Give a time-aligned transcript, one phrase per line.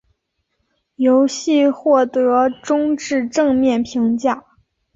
[0.95, 4.45] 游戏获得中至正面评价。